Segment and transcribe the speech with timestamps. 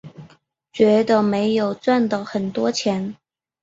[0.73, 3.15] 觉得没有赚到很多钱